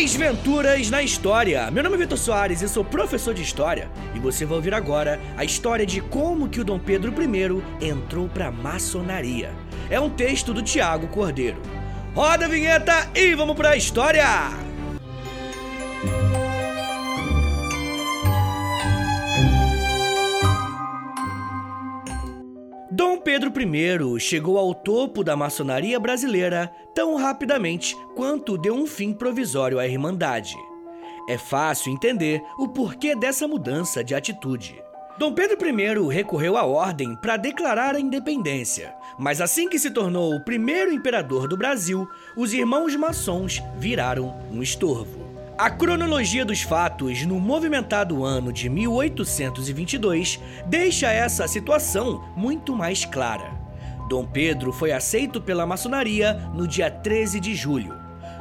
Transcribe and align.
Desventuras 0.00 0.88
na 0.88 1.02
História. 1.02 1.70
Meu 1.70 1.82
nome 1.82 1.96
é 1.96 1.98
Vitor 1.98 2.16
Soares 2.16 2.62
e 2.62 2.68
sou 2.70 2.82
professor 2.82 3.34
de 3.34 3.42
História. 3.42 3.90
E 4.14 4.18
você 4.18 4.46
vai 4.46 4.56
ouvir 4.56 4.72
agora 4.72 5.20
a 5.36 5.44
história 5.44 5.84
de 5.84 6.00
como 6.00 6.48
que 6.48 6.58
o 6.58 6.64
Dom 6.64 6.78
Pedro 6.78 7.12
I 7.22 7.86
entrou 7.86 8.26
para 8.26 8.46
a 8.46 8.50
maçonaria. 8.50 9.52
É 9.90 10.00
um 10.00 10.08
texto 10.08 10.54
do 10.54 10.62
Tiago 10.62 11.06
Cordeiro. 11.08 11.60
Roda 12.14 12.46
a 12.46 12.48
vinheta 12.48 13.10
e 13.14 13.34
vamos 13.34 13.54
para 13.54 13.72
a 13.72 13.76
história! 13.76 14.69
Dom 22.92 23.18
Pedro 23.18 23.52
I 23.56 24.18
chegou 24.18 24.58
ao 24.58 24.74
topo 24.74 25.22
da 25.22 25.36
maçonaria 25.36 26.00
brasileira 26.00 26.72
tão 26.92 27.14
rapidamente 27.14 27.96
quanto 28.16 28.58
deu 28.58 28.74
um 28.74 28.84
fim 28.84 29.12
provisório 29.12 29.78
à 29.78 29.86
Irmandade. 29.86 30.56
É 31.28 31.38
fácil 31.38 31.92
entender 31.92 32.42
o 32.58 32.66
porquê 32.66 33.14
dessa 33.14 33.46
mudança 33.46 34.02
de 34.02 34.12
atitude. 34.12 34.82
Dom 35.16 35.32
Pedro 35.32 35.64
I 35.64 36.08
recorreu 36.12 36.56
à 36.56 36.64
ordem 36.64 37.14
para 37.14 37.36
declarar 37.36 37.94
a 37.94 38.00
independência, 38.00 38.92
mas 39.16 39.40
assim 39.40 39.68
que 39.68 39.78
se 39.78 39.92
tornou 39.92 40.34
o 40.34 40.44
primeiro 40.44 40.92
imperador 40.92 41.46
do 41.46 41.56
Brasil, 41.56 42.08
os 42.36 42.52
irmãos 42.52 42.96
maçons 42.96 43.62
viraram 43.78 44.36
um 44.50 44.60
estorvo. 44.64 45.29
A 45.60 45.68
cronologia 45.68 46.42
dos 46.42 46.62
fatos 46.62 47.26
no 47.26 47.38
movimentado 47.38 48.24
ano 48.24 48.50
de 48.50 48.66
1822 48.70 50.40
deixa 50.64 51.12
essa 51.12 51.46
situação 51.46 52.24
muito 52.34 52.74
mais 52.74 53.04
clara. 53.04 53.52
Dom 54.08 54.24
Pedro 54.24 54.72
foi 54.72 54.90
aceito 54.90 55.38
pela 55.38 55.66
maçonaria 55.66 56.32
no 56.54 56.66
dia 56.66 56.90
13 56.90 57.38
de 57.40 57.54
julho. 57.54 57.94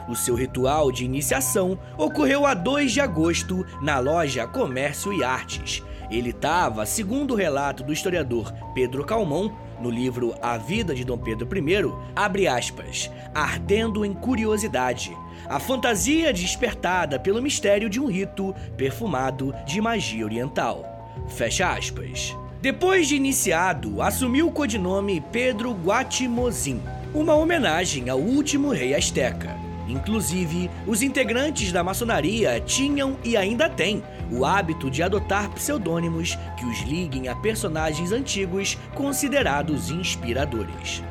O 0.07 0.15
seu 0.15 0.33
ritual 0.33 0.93
de 0.93 1.03
iniciação 1.03 1.77
ocorreu 1.97 2.45
a 2.45 2.53
2 2.53 2.93
de 2.93 3.01
agosto 3.01 3.65
na 3.81 3.99
loja 3.99 4.47
Comércio 4.47 5.11
e 5.11 5.21
Artes. 5.21 5.83
Ele 6.09 6.31
estava, 6.31 6.85
segundo 6.85 7.33
o 7.33 7.37
relato 7.37 7.83
do 7.83 7.93
historiador 7.93 8.51
Pedro 8.73 9.05
Calmon, 9.05 9.51
no 9.79 9.89
livro 9.89 10.33
A 10.41 10.57
Vida 10.57 10.93
de 10.95 11.03
Dom 11.03 11.17
Pedro 11.17 11.47
I, 11.55 11.93
abre 12.15 12.47
aspas, 12.47 13.09
ardendo 13.33 14.03
em 14.03 14.13
curiosidade, 14.13 15.15
a 15.47 15.59
fantasia 15.59 16.33
despertada 16.33 17.19
pelo 17.19 17.41
mistério 17.41 17.89
de 17.89 17.99
um 17.99 18.07
rito 18.07 18.53
perfumado 18.75 19.53
de 19.65 19.79
magia 19.79 20.25
oriental. 20.25 21.13
Fecha 21.27 21.71
aspas. 21.71 22.35
Depois 22.61 23.07
de 23.07 23.15
iniciado, 23.15 24.01
assumiu 24.01 24.47
o 24.47 24.51
codinome 24.51 25.21
Pedro 25.31 25.71
Guatimozin, 25.71 26.81
uma 27.13 27.33
homenagem 27.33 28.09
ao 28.09 28.19
último 28.19 28.69
rei 28.69 28.93
asteca. 28.93 29.58
Inclusive, 29.89 30.69
os 30.85 31.01
integrantes 31.01 31.71
da 31.71 31.83
maçonaria 31.83 32.59
tinham 32.59 33.17
e 33.23 33.35
ainda 33.35 33.67
têm 33.67 34.03
o 34.31 34.45
hábito 34.45 34.89
de 34.89 35.01
adotar 35.01 35.49
pseudônimos 35.49 36.37
que 36.55 36.65
os 36.65 36.81
liguem 36.81 37.27
a 37.27 37.35
personagens 37.35 38.11
antigos 38.11 38.77
considerados 38.93 39.89
inspiradores. 39.89 41.03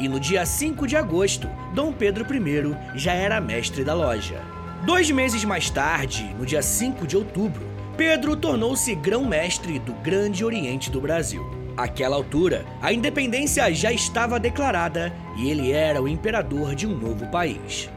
E 0.00 0.08
no 0.08 0.18
dia 0.18 0.46
5 0.46 0.86
de 0.86 0.96
agosto, 0.96 1.48
Dom 1.74 1.92
Pedro 1.92 2.24
I 2.34 2.98
já 2.98 3.12
era 3.12 3.40
mestre 3.40 3.84
da 3.84 3.92
loja. 3.92 4.40
Dois 4.86 5.10
meses 5.10 5.44
mais 5.44 5.68
tarde, 5.68 6.34
no 6.38 6.46
dia 6.46 6.62
5 6.62 7.06
de 7.06 7.16
outubro, 7.16 7.62
Pedro 7.96 8.34
tornou-se 8.34 8.94
grão-mestre 8.94 9.78
do 9.78 9.92
Grande 9.92 10.42
Oriente 10.42 10.90
do 10.90 11.00
Brasil. 11.00 11.48
Àquela 11.76 12.16
altura, 12.16 12.64
a 12.80 12.92
independência 12.92 13.72
já 13.74 13.92
estava 13.92 14.40
declarada 14.40 15.12
e 15.36 15.50
ele 15.50 15.70
era 15.72 16.02
o 16.02 16.08
imperador 16.08 16.74
de 16.74 16.86
um 16.86 16.96
novo 16.96 17.26
país. 17.28 17.90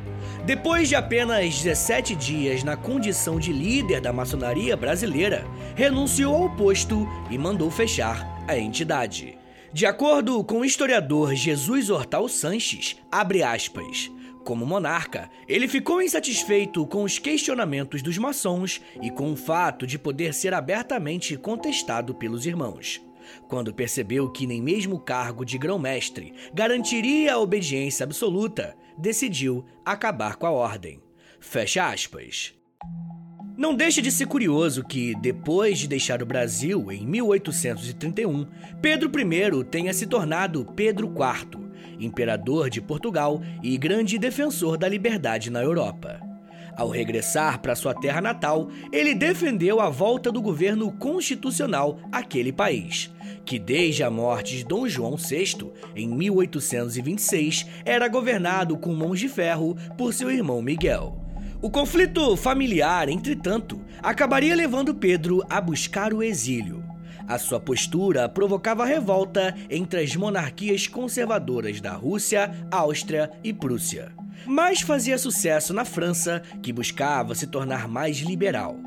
Depois 0.46 0.88
de 0.88 0.94
apenas 0.94 1.64
17 1.64 2.16
dias 2.16 2.64
na 2.64 2.78
condição 2.78 3.40
de 3.40 3.52
líder 3.52 4.00
da 4.00 4.14
maçonaria 4.14 4.78
brasileira, 4.78 5.44
renunciou 5.76 6.36
ao 6.36 6.56
posto 6.56 7.08
e 7.32 7.38
mandou 7.38 7.72
fechar 7.72 8.46
a 8.48 8.56
entidade. 8.56 9.40
De 9.74 9.88
acordo 9.88 10.44
com 10.44 10.60
o 10.60 10.66
historiador 10.66 11.34
Jesus 11.34 11.90
Hortal 11.90 12.30
Sanches, 12.30 12.96
abre 13.12 13.42
aspas, 13.42 14.12
como 14.44 14.68
monarca, 14.68 15.32
ele 15.48 15.68
ficou 15.68 16.00
insatisfeito 16.00 16.86
com 16.86 17.02
os 17.02 17.18
questionamentos 17.18 18.04
dos 18.04 18.20
maçons 18.20 18.80
e 19.02 19.10
com 19.10 19.34
o 19.34 19.36
fato 19.36 19.88
de 19.88 19.98
poder 19.98 20.32
ser 20.32 20.54
abertamente 20.54 21.36
contestado 21.38 22.14
pelos 22.14 22.46
irmãos. 22.46 23.02
Quando 23.48 23.74
percebeu 23.74 24.30
que 24.30 24.46
nem 24.46 24.62
mesmo 24.62 24.98
o 24.98 25.00
cargo 25.00 25.44
de 25.44 25.58
grão-mestre 25.58 26.36
garantiria 26.54 27.34
a 27.34 27.40
obediência 27.40 28.04
absoluta, 28.04 28.78
decidiu 28.98 29.66
acabar 29.86 30.36
com 30.36 30.46
a 30.46 30.52
ordem. 30.52 31.02
Fecha 31.40 31.90
aspas. 31.90 32.54
Não 33.58 33.74
deixa 33.74 34.02
de 34.02 34.12
ser 34.12 34.28
curioso 34.28 34.84
que, 34.84 35.16
depois 35.16 35.80
de 35.80 35.88
deixar 35.88 36.22
o 36.22 36.26
Brasil 36.26 36.92
em 36.92 37.08
1831, 37.08 38.46
Pedro 38.82 39.10
I 39.18 39.64
tenha 39.64 39.94
se 39.94 40.06
tornado 40.06 40.66
Pedro 40.76 41.08
IV, 41.08 41.62
imperador 41.98 42.70
de 42.70 42.82
Portugal 42.82 43.42
e 43.64 43.78
grande 43.78 44.18
defensor 44.18 44.78
da 44.78 44.90
liberdade 44.90 45.50
na 45.50 45.62
Europa. 45.62 46.25
Ao 46.78 46.90
regressar 46.90 47.62
para 47.62 47.76
sua 47.76 47.94
terra 47.94 48.20
natal, 48.20 48.70
ele 48.92 49.16
defendeu 49.16 49.80
a 49.80 49.90
volta 49.90 50.30
do 50.30 50.42
governo 50.42 50.92
constitucional 50.92 52.00
àquele 52.12 52.52
país, 52.52 53.10
que 53.46 53.58
desde 53.58 54.04
a 54.04 54.12
morte 54.12 54.58
de 54.58 54.66
Dom 54.66 54.86
João 54.88 55.16
VI, 55.16 55.72
em 55.96 56.08
1826, 56.08 57.66
era 57.86 58.10
governado 58.10 58.78
com 58.78 58.94
mãos 58.94 59.20
de 59.20 59.30
ferro 59.30 59.78
por 59.98 60.14
seu 60.14 60.30
irmão 60.30 60.62
Miguel. 60.62 61.18
O 61.62 61.70
conflito 61.70 62.36
familiar, 62.36 63.08
entretanto, 63.08 63.80
acabaria 64.04 64.54
levando 64.54 64.94
Pedro 64.94 65.42
a 65.50 65.62
buscar 65.62 66.14
o 66.14 66.22
exílio. 66.22 66.84
A 67.26 67.40
sua 67.40 67.60
postura 67.60 68.28
provocava 68.28 68.86
revolta 68.86 69.56
entre 69.70 70.02
as 70.02 70.14
monarquias 70.16 70.88
conservadoras 70.88 71.80
da 71.80 71.94
Rússia, 71.94 72.52
Áustria 72.70 73.32
e 73.44 73.54
Prússia 73.54 74.14
mas 74.46 74.82
fazia 74.82 75.18
sucesso 75.18 75.74
na 75.74 75.86
França, 75.86 76.42
que 76.62 76.74
buscava 76.74 77.36
se 77.36 77.48
tornar 77.48 77.88
mais 77.88 78.18
liberal. 78.18 78.78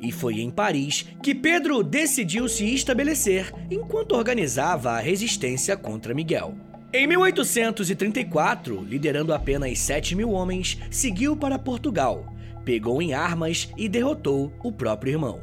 E 0.00 0.12
foi 0.12 0.40
em 0.40 0.50
Paris 0.50 1.06
que 1.22 1.34
Pedro 1.34 1.82
decidiu 1.82 2.48
se 2.48 2.74
estabelecer 2.74 3.52
enquanto 3.70 4.12
organizava 4.12 4.92
a 4.92 5.00
resistência 5.00 5.76
contra 5.76 6.14
Miguel. 6.14 6.54
Em 6.92 7.06
1834, 7.06 8.84
liderando 8.84 9.32
apenas 9.34 9.78
7 9.78 10.14
mil 10.14 10.30
homens, 10.30 10.78
seguiu 10.90 11.36
para 11.36 11.58
Portugal, 11.58 12.32
pegou 12.64 13.02
em 13.02 13.12
armas 13.12 13.68
e 13.76 13.88
derrotou 13.88 14.52
o 14.62 14.70
próprio 14.70 15.12
irmão. 15.12 15.40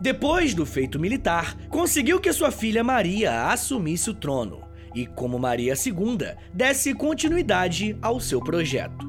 Depois 0.00 0.52
do 0.52 0.66
feito 0.66 0.98
militar, 0.98 1.56
conseguiu 1.68 2.20
que 2.20 2.32
sua 2.32 2.50
filha 2.50 2.84
Maria 2.84 3.46
assumisse 3.46 4.10
o 4.10 4.14
trono 4.14 4.65
e, 4.96 5.04
como 5.06 5.38
Maria 5.38 5.74
II, 5.74 6.34
desse 6.52 6.94
continuidade 6.94 7.96
ao 8.00 8.18
seu 8.18 8.40
projeto. 8.40 9.06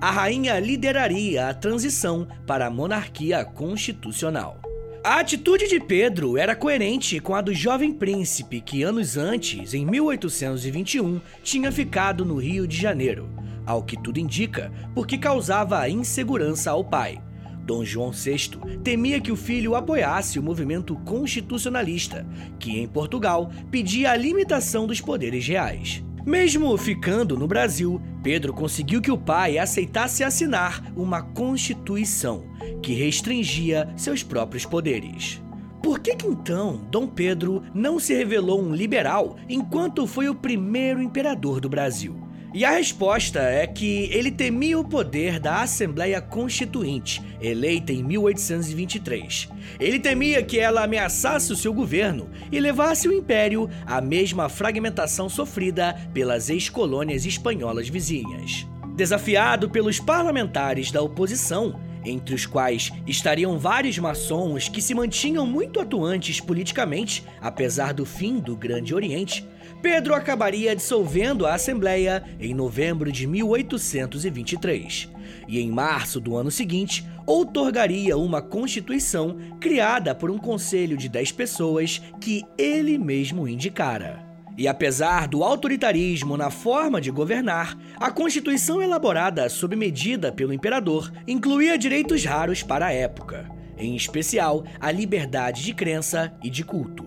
A 0.00 0.10
rainha 0.10 0.58
lideraria 0.58 1.48
a 1.48 1.54
transição 1.54 2.26
para 2.46 2.66
a 2.66 2.70
monarquia 2.70 3.44
constitucional. 3.44 4.60
A 5.04 5.20
atitude 5.20 5.68
de 5.68 5.78
Pedro 5.78 6.36
era 6.36 6.56
coerente 6.56 7.20
com 7.20 7.34
a 7.34 7.40
do 7.40 7.54
jovem 7.54 7.92
príncipe 7.92 8.60
que, 8.60 8.82
anos 8.82 9.16
antes, 9.16 9.72
em 9.74 9.86
1821, 9.86 11.20
tinha 11.44 11.70
ficado 11.70 12.24
no 12.24 12.36
Rio 12.36 12.66
de 12.66 12.76
Janeiro, 12.76 13.28
ao 13.64 13.82
que 13.82 13.96
tudo 14.02 14.18
indica, 14.18 14.72
porque 14.94 15.16
causava 15.16 15.88
insegurança 15.88 16.70
ao 16.70 16.82
pai. 16.82 17.20
Dom 17.66 17.84
João 17.84 18.12
VI 18.12 18.50
temia 18.84 19.20
que 19.20 19.32
o 19.32 19.36
filho 19.36 19.74
apoiasse 19.74 20.38
o 20.38 20.42
movimento 20.42 20.94
constitucionalista, 21.04 22.24
que 22.60 22.78
em 22.78 22.86
Portugal 22.86 23.50
pedia 23.70 24.12
a 24.12 24.16
limitação 24.16 24.86
dos 24.86 25.00
poderes 25.00 25.46
reais. 25.46 26.02
Mesmo 26.24 26.76
ficando 26.76 27.36
no 27.36 27.46
Brasil, 27.46 28.00
Pedro 28.22 28.52
conseguiu 28.52 29.02
que 29.02 29.10
o 29.10 29.18
pai 29.18 29.58
aceitasse 29.58 30.22
assinar 30.22 30.82
uma 30.96 31.22
constituição 31.22 32.44
que 32.82 32.94
restringia 32.94 33.92
seus 33.96 34.22
próprios 34.22 34.64
poderes. 34.64 35.42
Por 35.82 36.00
que, 36.00 36.16
que 36.16 36.26
então 36.26 36.80
Dom 36.90 37.06
Pedro 37.06 37.62
não 37.74 37.98
se 37.98 38.14
revelou 38.14 38.60
um 38.60 38.74
liberal 38.74 39.36
enquanto 39.48 40.06
foi 40.06 40.28
o 40.28 40.34
primeiro 40.34 41.00
imperador 41.00 41.60
do 41.60 41.68
Brasil? 41.68 42.25
E 42.56 42.64
a 42.64 42.70
resposta 42.70 43.38
é 43.38 43.66
que 43.66 44.08
ele 44.10 44.30
temia 44.30 44.78
o 44.78 44.88
poder 44.88 45.38
da 45.38 45.60
Assembleia 45.60 46.22
Constituinte, 46.22 47.22
eleita 47.38 47.92
em 47.92 48.02
1823. 48.02 49.50
Ele 49.78 49.98
temia 49.98 50.42
que 50.42 50.58
ela 50.58 50.82
ameaçasse 50.82 51.52
o 51.52 51.56
seu 51.56 51.74
governo 51.74 52.30
e 52.50 52.58
levasse 52.58 53.06
o 53.06 53.12
império 53.12 53.68
à 53.84 54.00
mesma 54.00 54.48
fragmentação 54.48 55.28
sofrida 55.28 56.00
pelas 56.14 56.48
ex-colônias 56.48 57.26
espanholas 57.26 57.90
vizinhas. 57.90 58.66
Desafiado 58.96 59.68
pelos 59.68 60.00
parlamentares 60.00 60.90
da 60.90 61.02
oposição, 61.02 61.78
entre 62.06 62.34
os 62.34 62.46
quais 62.46 62.90
estariam 63.06 63.58
vários 63.58 63.98
maçons 63.98 64.66
que 64.66 64.80
se 64.80 64.94
mantinham 64.94 65.44
muito 65.44 65.78
atuantes 65.78 66.40
politicamente, 66.40 67.22
apesar 67.38 67.92
do 67.92 68.06
fim 68.06 68.38
do 68.38 68.56
Grande 68.56 68.94
Oriente, 68.94 69.46
Pedro 69.86 70.16
acabaria 70.16 70.74
dissolvendo 70.74 71.46
a 71.46 71.54
Assembleia 71.54 72.24
em 72.40 72.52
novembro 72.52 73.12
de 73.12 73.24
1823 73.24 75.08
e, 75.46 75.60
em 75.60 75.70
março 75.70 76.18
do 76.20 76.36
ano 76.36 76.50
seguinte, 76.50 77.06
outorgaria 77.24 78.16
uma 78.16 78.42
Constituição 78.42 79.36
criada 79.60 80.12
por 80.12 80.28
um 80.28 80.38
conselho 80.38 80.96
de 80.96 81.08
10 81.08 81.30
pessoas 81.30 82.02
que 82.20 82.42
ele 82.58 82.98
mesmo 82.98 83.46
indicara. 83.46 84.26
E 84.58 84.66
apesar 84.66 85.28
do 85.28 85.44
autoritarismo 85.44 86.36
na 86.36 86.50
forma 86.50 87.00
de 87.00 87.12
governar, 87.12 87.78
a 88.00 88.10
Constituição 88.10 88.82
elaborada 88.82 89.48
sob 89.48 89.76
medida 89.76 90.32
pelo 90.32 90.52
imperador 90.52 91.12
incluía 91.28 91.78
direitos 91.78 92.24
raros 92.24 92.60
para 92.60 92.86
a 92.86 92.92
época, 92.92 93.48
em 93.78 93.94
especial 93.94 94.64
a 94.80 94.90
liberdade 94.90 95.62
de 95.62 95.72
crença 95.72 96.34
e 96.42 96.50
de 96.50 96.64
culto. 96.64 97.06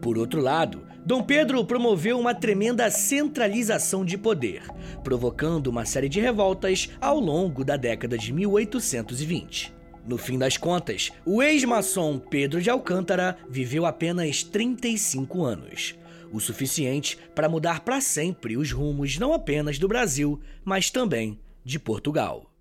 Por 0.00 0.18
outro 0.18 0.40
lado, 0.40 0.90
Dom 1.04 1.20
Pedro 1.20 1.64
promoveu 1.64 2.16
uma 2.16 2.32
tremenda 2.32 2.88
centralização 2.88 4.04
de 4.04 4.16
poder, 4.16 4.62
provocando 5.02 5.66
uma 5.66 5.84
série 5.84 6.08
de 6.08 6.20
revoltas 6.20 6.90
ao 7.00 7.18
longo 7.18 7.64
da 7.64 7.76
década 7.76 8.16
de 8.16 8.32
1820. 8.32 9.74
No 10.06 10.16
fim 10.16 10.38
das 10.38 10.56
contas, 10.56 11.10
o 11.26 11.42
ex-maçom 11.42 12.20
Pedro 12.20 12.62
de 12.62 12.70
Alcântara 12.70 13.36
viveu 13.48 13.84
apenas 13.84 14.44
35 14.44 15.44
anos, 15.44 15.96
o 16.32 16.38
suficiente 16.38 17.18
para 17.34 17.48
mudar 17.48 17.80
para 17.80 18.00
sempre 18.00 18.56
os 18.56 18.70
rumos 18.70 19.18
não 19.18 19.32
apenas 19.32 19.80
do 19.80 19.88
Brasil, 19.88 20.40
mas 20.64 20.88
também 20.88 21.36
de 21.64 21.80
Portugal. 21.80 22.51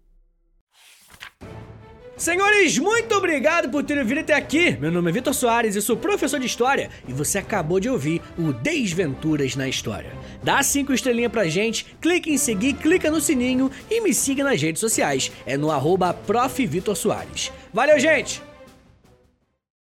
Senhores, 2.22 2.78
muito 2.78 3.16
obrigado 3.16 3.68
por 3.72 3.84
terem 3.84 4.04
vindo 4.04 4.20
até 4.20 4.36
aqui. 4.36 4.78
Meu 4.80 4.92
nome 4.92 5.10
é 5.10 5.12
Vitor 5.12 5.34
Soares 5.34 5.76
e 5.76 5.82
sou 5.82 5.98
professor 5.98 6.40
de 6.40 6.46
História 6.46 6.92
e 7.08 7.12
você 7.12 7.40
acabou 7.40 7.80
de 7.80 7.90
ouvir 7.90 8.22
o 8.38 8.54
Desventuras 8.54 9.56
na 9.56 9.68
História. 9.68 10.12
Dá 10.44 10.62
cinco 10.62 10.94
estrelinhas 10.94 11.32
pra 11.32 11.46
gente, 11.46 11.98
clique 12.00 12.32
em 12.32 12.38
seguir, 12.38 12.74
clica 12.74 13.10
no 13.10 13.20
sininho 13.20 13.72
e 13.90 14.02
me 14.02 14.14
siga 14.14 14.44
nas 14.44 14.62
redes 14.62 14.80
sociais. 14.80 15.32
É 15.48 15.58
no 15.58 15.72
arroba 15.72 16.16
Valeu, 17.74 18.00
gente! 18.00 18.51